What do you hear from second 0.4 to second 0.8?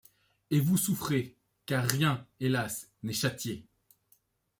Et vous